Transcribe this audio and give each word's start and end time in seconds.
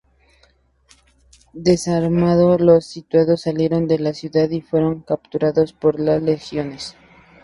Desarmados, 1.53 2.59
los 2.59 2.87
sitiados 2.87 3.41
salieron 3.43 3.87
de 3.87 3.99
la 3.99 4.15
ciudad 4.15 4.49
y 4.49 4.59
fueron 4.61 5.01
capturados 5.03 5.73
por 5.73 5.99
las 5.99 6.23
legiones. 6.23 6.95